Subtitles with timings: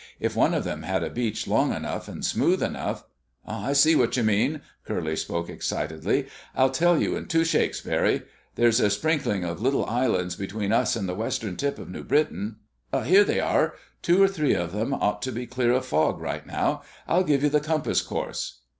[0.19, 3.03] If one of them had a beach long enough and smooth enough—"
[3.45, 6.25] "I see what you mean," Curly spoke excitedly.
[6.55, 8.23] "I'll tell you in two shakes, Barry.
[8.55, 12.55] There's a sprinkling of little islands between us and the western tip of New Britain....
[13.03, 13.75] Here they are!
[14.01, 16.81] Two or three of them ought to be clear of fog right now.
[17.07, 18.61] I'll give you the compass course...."